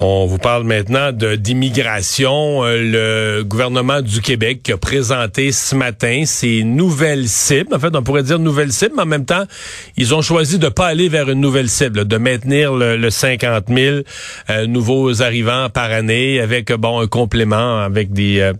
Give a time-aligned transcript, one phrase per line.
[0.00, 2.64] On vous parle maintenant d'immigration.
[2.64, 7.72] Euh, le gouvernement du Québec a présenté ce matin ses nouvelles cibles.
[7.72, 9.44] En fait, on pourrait dire nouvelles cibles, mais en même temps,
[9.96, 13.66] ils ont choisi de pas aller vers une nouvelle cible, de maintenir le, le 50
[13.68, 13.98] 000
[14.50, 18.52] euh, nouveaux arrivants par année, avec bon un complément avec des euh,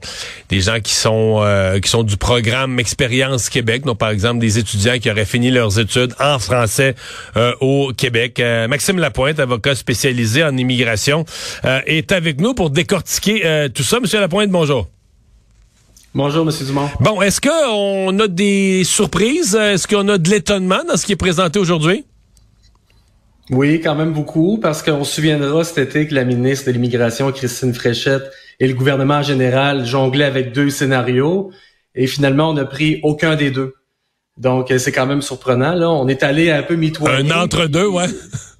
[0.51, 1.42] des gens qui sont
[1.82, 5.80] qui sont du programme Expérience Québec, donc par exemple des étudiants qui auraient fini leurs
[5.80, 6.95] études en français
[7.60, 8.41] au Québec.
[8.69, 11.23] Maxime Lapointe, avocat spécialisé en immigration.
[11.64, 14.01] Euh, est avec nous pour décortiquer euh, tout ça.
[14.01, 14.88] Monsieur Lapointe, bonjour.
[16.14, 16.88] Bonjour, Monsieur Dumont.
[17.00, 19.56] Bon, est-ce qu'on a des surprises?
[19.56, 22.05] Est-ce qu'on a de l'étonnement dans ce qui est présenté aujourd'hui?
[23.50, 27.30] Oui, quand même beaucoup, parce qu'on se souviendra cet été que la ministre de l'Immigration,
[27.33, 28.30] Christine Fréchette,
[28.61, 31.50] et le gouvernement en général jonglaient avec deux scénarios,
[31.95, 33.75] et finalement, on n'a pris aucun des deux.
[34.38, 35.75] Donc, c'est quand même surprenant.
[35.75, 37.30] Là, on est allé un peu mitoyen.
[37.30, 38.06] Un entre-deux, ouais.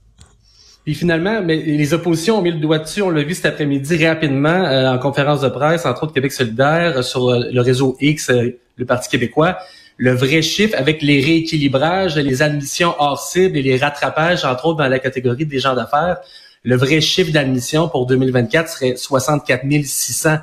[0.85, 3.01] Puis finalement, mais les oppositions ont mis le doigt dessus.
[3.01, 6.99] On l'a vu cet après-midi rapidement euh, en conférence de presse, entre autres Québec solidaire,
[6.99, 9.57] euh, sur euh, le réseau X, le Parti québécois.
[9.97, 14.79] Le vrai chiffre avec les rééquilibrages, les admissions hors cible et les rattrapages, entre autres
[14.79, 16.19] dans la catégorie des gens d'affaires,
[16.65, 20.39] le vrai chiffre d'admission pour 2024 serait 64 600.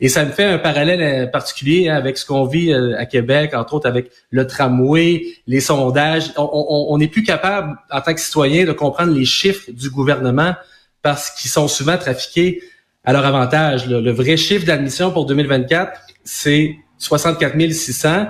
[0.00, 3.52] Et ça me fait un parallèle euh, particulier avec ce qu'on vit euh, à Québec,
[3.54, 6.32] entre autres avec le tramway, les sondages.
[6.36, 10.54] On n'est plus capable, en tant que citoyen, de comprendre les chiffres du gouvernement
[11.02, 12.62] parce qu'ils sont souvent trafiqués
[13.04, 13.88] à leur avantage.
[13.88, 18.26] Le vrai chiffre d'admission pour 2024, c'est 64 600.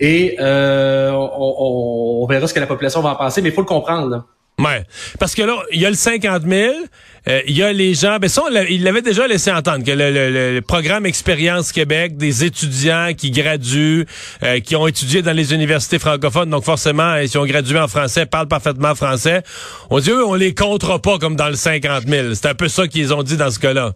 [0.00, 3.66] Et euh, on, verra ce que la population va en penser, mais il faut le
[3.66, 4.26] comprendre.
[4.58, 4.82] Ouais.
[5.20, 6.74] Parce que là, il y a le 50 000,
[7.28, 10.60] euh, il y a les gens, ben ça, il l'avait déjà laissé entendre, que le,
[10.60, 14.04] programme Expérience Québec, des étudiants qui graduent,
[14.42, 18.26] euh, qui ont étudié dans les universités francophones, donc forcément, ils ont gradué en français,
[18.26, 19.42] parlent parfaitement français.
[19.90, 22.34] On dit, eux, on les comptera pas comme dans le 50 000.
[22.34, 23.94] C'est un peu ça qu'ils ont dit dans ce cas-là.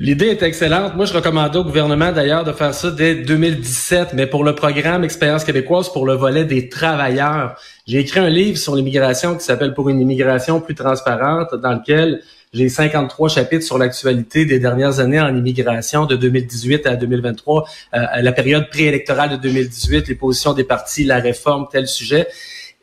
[0.00, 0.94] L'idée est excellente.
[0.94, 5.02] Moi, je recommandais au gouvernement d'ailleurs de faire ça dès 2017, mais pour le programme
[5.02, 7.56] Expérience québécoise, pour le volet des travailleurs.
[7.84, 12.22] J'ai écrit un livre sur l'immigration qui s'appelle Pour une immigration plus transparente, dans lequel
[12.52, 17.98] j'ai 53 chapitres sur l'actualité des dernières années en immigration de 2018 à 2023, euh,
[18.22, 22.28] la période préélectorale de 2018, les positions des partis, la réforme, tel sujet.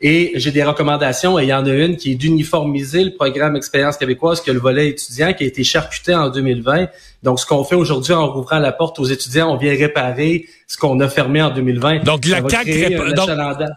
[0.00, 3.56] Et j'ai des recommandations, et il y en a une qui est d'uniformiser le programme
[3.56, 6.88] Expérience québécoise, qui a le volet étudiant, qui a été charcuté en 2020.
[7.22, 10.76] Donc, ce qu'on fait aujourd'hui en rouvrant la porte aux étudiants, on vient réparer ce
[10.76, 12.04] qu'on a fermé en 2020.
[12.04, 12.94] Donc, la CAQ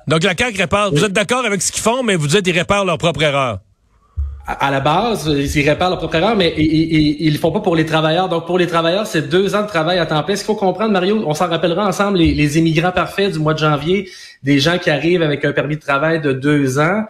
[0.07, 0.91] donc, la CAQ répare.
[0.91, 3.59] Vous êtes d'accord avec ce qu'ils font, mais vous dites qu'ils réparent leur propre erreur
[4.59, 7.75] à la base, ils réparent leur propre erreur, mais ils, ils, le font pas pour
[7.75, 8.29] les travailleurs.
[8.29, 10.35] Donc, pour les travailleurs, c'est deux ans de travail à temps plein.
[10.35, 13.59] Ce qu'il faut comprendre, Mario, on s'en rappellera ensemble, les, immigrants parfaits du mois de
[13.59, 14.09] janvier,
[14.41, 17.03] des gens qui arrivent avec un permis de travail de deux ans.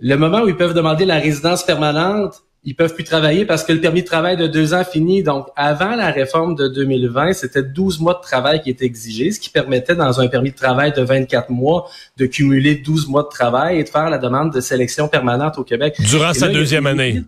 [0.00, 3.72] Le moment où ils peuvent demander la résidence permanente, ils peuvent plus travailler parce que
[3.72, 5.22] le permis de travail de deux ans finit.
[5.22, 9.40] Donc, avant la réforme de 2020, c'était 12 mois de travail qui étaient exigés, ce
[9.40, 13.28] qui permettait dans un permis de travail de 24 mois de cumuler 12 mois de
[13.28, 15.96] travail et de faire la demande de sélection permanente au Québec.
[15.98, 17.22] Durant sa deuxième année.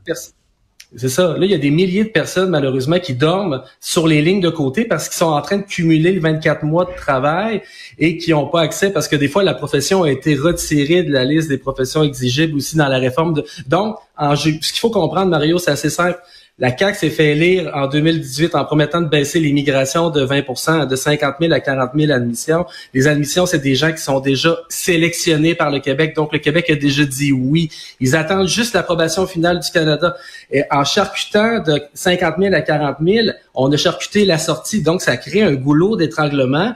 [0.97, 1.37] C'est ça.
[1.37, 4.50] Là, il y a des milliers de personnes, malheureusement, qui dorment sur les lignes de
[4.50, 7.62] côté parce qu'ils sont en train de cumuler le 24 mois de travail
[7.99, 11.12] et qui n'ont pas accès parce que des fois, la profession a été retirée de
[11.12, 13.34] la liste des professions exigibles aussi dans la réforme.
[13.34, 13.44] De...
[13.67, 14.36] Donc, en...
[14.36, 16.19] ce qu'il faut comprendre, Mario, c'est assez simple.
[16.56, 20.94] La CAQ s'est fait élire en 2018 en promettant de baisser l'immigration de 20 de
[20.94, 22.64] 50 000 à 40 000 admissions.
[22.92, 26.14] Les admissions, c'est des gens qui sont déjà sélectionnés par le Québec.
[26.14, 27.72] Donc, le Québec a déjà dit oui.
[27.98, 30.14] Ils attendent juste l'approbation finale du Canada.
[30.48, 34.81] Et en charcutant de 50 000 à 40 000, on a charcuté la sortie.
[34.81, 36.72] Donc, ça crée un goulot d'étranglement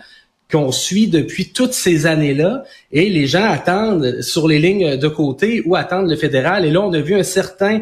[0.51, 5.63] qu'on suit depuis toutes ces années-là et les gens attendent sur les lignes de côté
[5.67, 6.65] ou attendent le fédéral.
[6.65, 7.81] Et là, on a vu un certain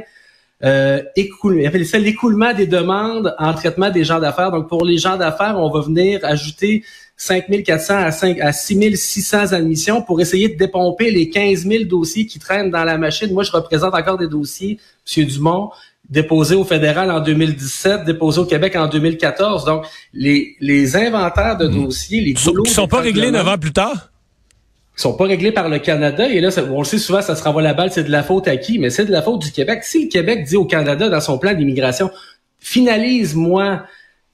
[0.65, 4.51] euh, écoule, il ça l'écoulement des demandes en traitement des gens d'affaires.
[4.51, 6.83] Donc, pour les gens d'affaires, on va venir ajouter
[7.19, 12.39] 5400 à, 5, à 6600 admissions pour essayer de dépomper les 15 000 dossiers qui
[12.39, 13.33] traînent dans la machine.
[13.33, 14.79] Moi, je représente encore des dossiers,
[15.17, 15.25] M.
[15.25, 15.71] Dumont,
[16.09, 19.65] déposés au fédéral en 2017, déposés au Québec en 2014.
[19.65, 21.85] Donc, les, les inventaires de mmh.
[21.85, 24.11] dossiers, les Qui ne sont pas réglés neuf ans plus tard?
[24.97, 26.27] qui sont pas réglés par le Canada.
[26.27, 28.49] Et là, on le sait souvent, ça se renvoie la balle, c'est de la faute
[28.49, 28.79] à qui?
[28.79, 29.85] Mais c'est de la faute du Québec.
[29.85, 32.11] Si le Québec dit au Canada dans son plan d'immigration,
[32.59, 33.83] finalise-moi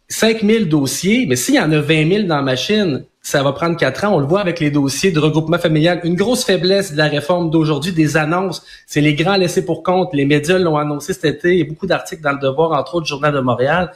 [0.08, 3.76] 5000 dossiers, mais s'il y en a 20 000 dans la machine, ça va prendre
[3.76, 4.16] quatre ans.
[4.16, 6.00] On le voit avec les dossiers de regroupement familial.
[6.02, 10.12] Une grosse faiblesse de la réforme d'aujourd'hui, des annonces, c'est les grands laissés pour compte.
[10.12, 11.52] Les médias l'ont annoncé cet été.
[11.52, 13.92] Il y a beaucoup d'articles dans le Devoir, entre autres, Journal de Montréal.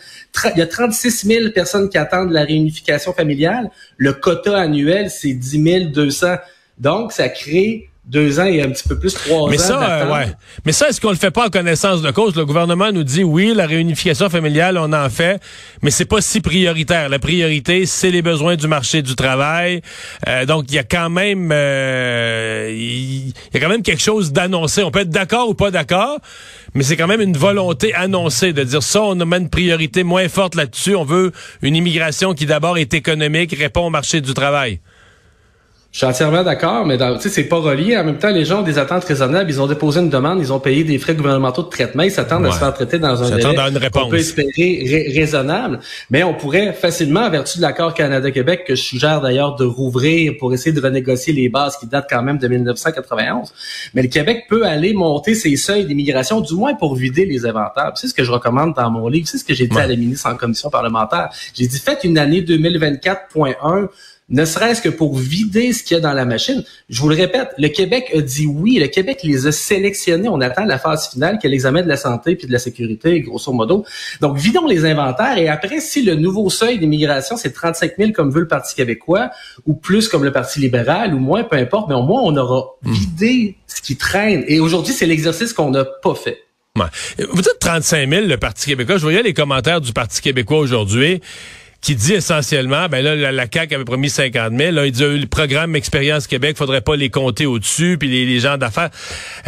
[0.55, 3.71] Il y a 36 000 personnes qui attendent la réunification familiale.
[3.97, 6.37] Le quota annuel, c'est 10 200.
[6.79, 9.67] Donc, ça crée deux ans et un petit peu plus, trois mais ans.
[9.67, 10.33] Ça, euh, ouais.
[10.65, 12.37] Mais ça, est-ce qu'on le fait pas en connaissance de cause?
[12.37, 15.41] Le gouvernement nous dit oui, la réunification familiale, on en fait,
[15.83, 17.09] mais c'est pas si prioritaire.
[17.09, 19.83] La priorité, c'est les besoins du marché du travail.
[20.29, 24.33] Euh, donc, il y a quand même euh, il y a quand même quelque chose
[24.33, 24.85] d'annoncé.
[24.85, 26.19] On peut être d'accord ou pas d'accord,
[26.75, 30.29] mais c'est quand même une volonté annoncée de dire ça, on a une priorité moins
[30.29, 30.95] forte là-dessus.
[30.95, 34.81] On veut une immigration qui d'abord est économique, répond au marché du travail.
[35.97, 37.97] Je suis entièrement d'accord, mais tu sais, c'est pas relié.
[37.97, 39.49] En même temps, les gens ont des attentes raisonnables.
[39.49, 42.03] Ils ont déposé une demande, ils ont payé des frais gouvernementaux de traitement.
[42.03, 45.81] Ils s'attendent à se faire traiter dans un délai qu'on peut espérer raisonnable.
[46.11, 50.35] Mais on pourrait facilement, en vertu de l'accord Canada-Québec, que je suggère d'ailleurs de rouvrir
[50.39, 53.55] pour essayer de renégocier les bases qui datent quand même de 1991.
[53.95, 57.93] Mais le Québec peut aller monter ses seuils d'immigration, du moins pour vider les inventaires.
[57.95, 59.29] C'est ce que je recommande dans mon livre.
[59.29, 61.31] C'est ce que j'ai dit à la ministre en commission parlementaire.
[61.55, 63.89] J'ai dit, faites une année 2024.1
[64.29, 66.65] ne serait-ce que pour vider ce qu'il y a dans la machine.
[66.89, 70.29] Je vous le répète, le Québec a dit oui, le Québec les a sélectionnés.
[70.29, 73.21] On attend la phase finale, qui est l'examen de la santé puis de la sécurité,
[73.21, 73.85] grosso modo.
[74.21, 78.33] Donc, vidons les inventaires et après, si le nouveau seuil d'immigration, c'est 35 000 comme
[78.33, 79.31] veut le Parti québécois,
[79.65, 82.67] ou plus comme le Parti libéral, ou moins, peu importe, mais au moins, on aura
[82.83, 82.93] hmm.
[82.93, 84.45] vidé ce qui traîne.
[84.49, 86.43] Et aujourd'hui, c'est l'exercice qu'on n'a pas fait.
[87.31, 88.97] Vous dites 35 000, le Parti québécois.
[88.97, 91.21] Je voyais les commentaires du Parti québécois aujourd'hui
[91.87, 94.73] qui dit essentiellement, ben là, la, la CAQ avait promis 50 000.
[94.73, 98.59] Là, il dit, le programme Expérience Québec, faudrait pas les compter au-dessus, puis les, gens
[98.59, 98.91] d'affaires.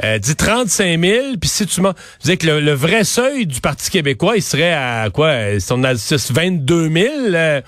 [0.05, 1.95] Euh, dit 35 000, puis si tu m'as...
[2.25, 5.59] Je que le, vrai seuil du Parti québécois, il serait à quoi?
[5.59, 7.61] Si on a 22 000, euh,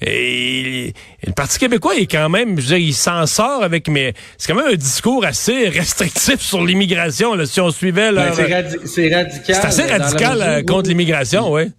[0.00, 0.94] et,
[1.26, 4.52] le Parti québécois est quand même, je veux dire, il s'en sort avec, mais c'est
[4.52, 8.12] quand même un discours assez restrictif sur l'immigration, si on suivait...
[8.12, 9.42] Ben, c'est radical.
[9.44, 11.72] C'est assez radical euh, contre l'immigration, oui.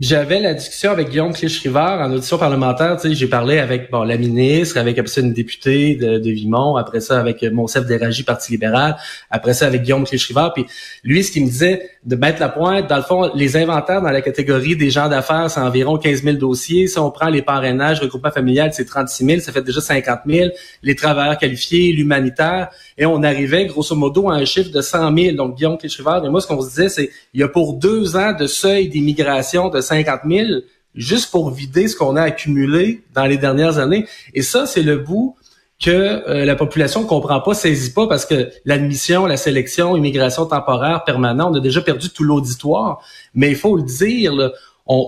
[0.00, 2.96] J'avais la discussion avec Guillaume Clich-Rivard en audition parlementaire.
[3.02, 7.42] J'ai parlé avec bon la ministre, avec une députée de, de Vimont, après ça avec
[7.42, 8.96] Monsef Déragi, Parti libéral,
[9.28, 10.54] après ça avec Guillaume Clich-Rivard.
[10.54, 10.66] Puis
[11.02, 14.12] lui, ce qu'il me disait, de mettre la pointe, dans le fond, les inventaires dans
[14.12, 16.86] la catégorie des gens d'affaires, c'est environ 15 000 dossiers.
[16.86, 20.50] Si on prend les parrainages, regroupement familial, c'est 36 000, ça fait déjà 50 000.
[20.84, 25.36] Les travailleurs qualifiés, l'humanitaire, et on arrivait grosso modo à un chiffre de 100 000.
[25.36, 28.14] Donc Guillaume Clich-Rivard et moi, ce qu'on se disait, c'est il y a pour deux
[28.14, 30.48] ans de seuil d'immigration de 50 000
[30.94, 34.06] juste pour vider ce qu'on a accumulé dans les dernières années.
[34.34, 35.36] Et ça, c'est le bout
[35.80, 41.04] que euh, la population comprend pas, saisit pas, parce que l'admission, la sélection, immigration temporaire,
[41.04, 43.00] permanente, on a déjà perdu tout l'auditoire.
[43.34, 44.34] Mais il faut le dire,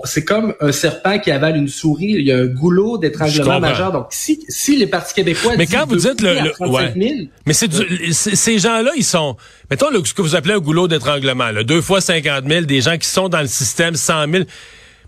[0.04, 2.14] c'est comme un serpent qui avale une souris.
[2.18, 3.92] Il y a un goulot d'étranglement majeur.
[3.92, 7.70] Donc, si, si les partis québécois mais quand vous dites le, le mais c'est
[8.12, 9.36] ces gens-là, ils sont,
[9.70, 13.08] mettons ce que vous appelez un goulot d'étranglement, deux fois 50 000, des gens qui
[13.08, 14.44] sont dans le système 100 000.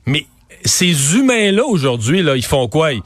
[0.06, 0.26] Mais
[0.64, 2.92] ces humains-là, aujourd'hui, là, ils font quoi?
[2.92, 3.02] Ils,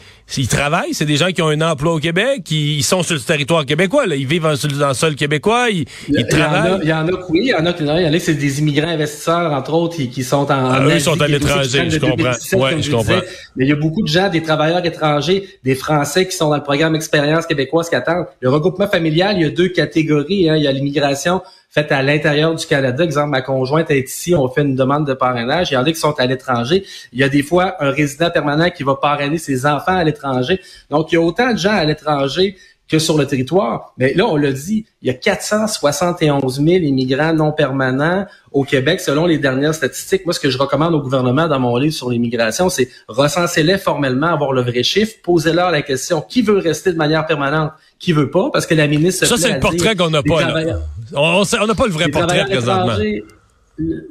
[0.48, 3.64] travaillent, c'est des gens qui ont un emploi au Québec, ils, sont sur le territoire
[3.64, 5.86] québécois, là, ils vivent dans le sol québécois, ils,
[6.26, 6.80] travaillent.
[6.82, 8.58] Il y en a, oui, il y en a, il y en a, c'est des
[8.58, 10.70] immigrants investisseurs, entre autres, qui, sont en...
[10.70, 12.64] Ah, eux, ils sont à l'étranger, je comprends.
[12.64, 13.20] Ouais, je comprends.
[13.56, 16.56] Mais il y a beaucoup de gens, des travailleurs étrangers, des Français qui sont dans
[16.56, 18.26] le programme Expérience québécoise qui attendent.
[18.40, 20.48] Le regroupement familial, il y a deux catégories.
[20.48, 20.56] Hein.
[20.56, 23.04] Il y a l'immigration faite à l'intérieur du Canada.
[23.04, 25.70] Exemple, ma conjointe est ici, on fait une demande de parrainage.
[25.70, 26.84] Il y en a qui sont à l'étranger.
[27.12, 30.60] Il y a des fois un résident permanent qui va parrainer ses enfants à l'étranger.
[30.90, 32.56] Donc, il y a autant de gens à l'étranger
[32.88, 33.92] que sur le territoire.
[33.98, 39.00] Mais là, on l'a dit, il y a 471 000 immigrants non permanents au Québec,
[39.00, 40.24] selon les dernières statistiques.
[40.24, 44.28] Moi, ce que je recommande au gouvernement dans mon livre sur l'immigration, c'est recenser-les formellement,
[44.28, 48.30] avoir le vrai chiffre, posez-leur la question, qui veut rester de manière permanente, qui veut
[48.30, 49.26] pas, parce que la ministre...
[49.26, 50.40] Ça, c'est le portrait qu'on n'a pas.
[50.62, 50.78] Là.
[51.14, 52.96] On n'a pas le vrai portrait présentement.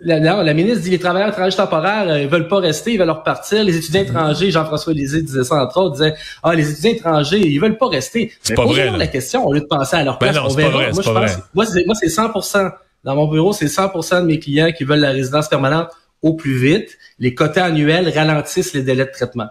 [0.03, 3.09] La, la, ministre dit les travailleurs étrangers temporaires euh, ils veulent pas rester, ils veulent
[3.09, 3.63] repartir.
[3.63, 6.13] Les étudiants étrangers, Jean-François Lisée disait ça entre autres, disait
[6.43, 8.31] ah les étudiants étrangers ils veulent pas rester.
[8.43, 8.95] C'est pas vrai.
[8.95, 10.35] la question au lieu de penser à leur ben place.
[10.35, 10.69] non, on verra.
[10.69, 12.73] Vrai, moi je pense, moi c'est moi c'est 100%
[13.05, 15.89] dans mon bureau c'est 100% de mes clients qui veulent la résidence permanente
[16.21, 16.95] au plus vite.
[17.17, 19.47] Les quotas annuels ralentissent les délais de traitement.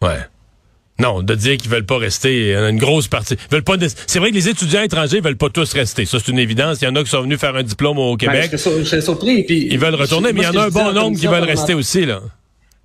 [0.00, 0.28] Ouais.
[1.00, 3.36] Non, de dire qu'ils veulent pas rester, une grosse partie.
[3.50, 3.74] veulent pas.
[4.06, 6.04] C'est vrai que les étudiants étrangers veulent pas tous rester.
[6.06, 6.78] Ça, c'est une évidence.
[6.80, 8.50] Il y en a qui sont venus faire un diplôme au ben, Québec.
[8.52, 9.42] je, suis surpris.
[9.42, 11.74] Puis, ils veulent retourner, mais il y en a un bon nombre qui veulent rester
[11.74, 12.20] aussi là.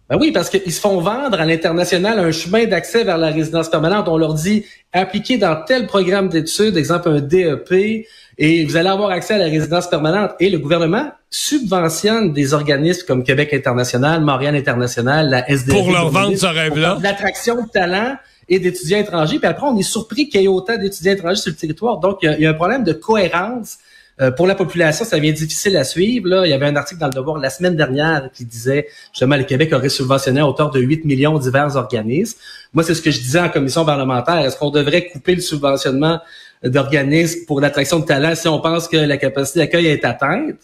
[0.09, 3.69] Ben oui, parce qu'ils se font vendre à l'international un chemin d'accès vers la résidence
[3.69, 4.07] permanente.
[4.07, 8.07] On leur dit appliquez dans tel programme d'études, exemple un DEP,
[8.41, 10.31] et vous allez avoir accès à la résidence permanente.
[10.39, 15.77] Et le gouvernement subventionne des organismes comme Québec International, Montréal International, la SDF.
[15.77, 16.97] Pour leur vendre ce rêve-là.
[17.03, 18.15] L'attraction de talent.
[18.51, 19.37] et d'étudiants étrangers.
[19.37, 21.99] Puis après, on est surpris qu'il y ait autant d'étudiants étrangers sur le territoire.
[21.99, 23.77] Donc, il y a, un problème de cohérence.
[24.21, 26.27] Euh, pour la population, ça devient difficile à suivre.
[26.27, 29.35] Là, il y avait un article dans le Devoir la semaine dernière qui disait justement
[29.35, 32.37] le Québec aurait subventionné à hauteur de 8 millions divers organismes.
[32.73, 34.39] Moi, c'est ce que je disais en commission parlementaire.
[34.39, 36.19] Est-ce qu'on devrait couper le subventionnement
[36.63, 40.55] d'organismes pour l'attraction de talents si on pense que la capacité d'accueil est atteinte?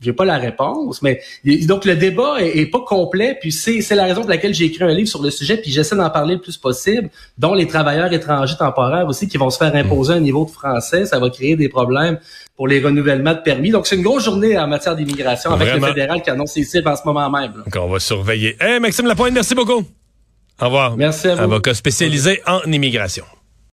[0.00, 1.20] J'ai pas la réponse, mais
[1.62, 3.36] donc le débat est, pas complet.
[3.40, 5.56] Puis c'est c'est la raison pour laquelle j'ai écrit un livre sur le sujet.
[5.56, 9.50] Puis j'essaie d'en parler le plus possible, dont les travailleurs étrangers temporaires aussi qui vont
[9.50, 11.06] se faire imposer un niveau de français.
[11.06, 12.18] Ça va créer des problèmes
[12.56, 13.70] pour les renouvellements de permis.
[13.70, 16.88] Donc c'est une grosse journée en matière d'immigration avec le fédéral qui annonce ses cibles
[16.88, 17.52] en ce moment même.
[17.52, 18.56] Donc on va surveiller.
[18.60, 19.84] Hey, Maxime Lapointe, merci beaucoup.
[20.60, 20.96] Au revoir.
[20.96, 21.42] Merci à vous.
[21.42, 23.24] Avocat spécialisé en immigration.